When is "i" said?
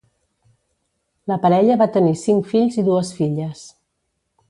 2.85-2.89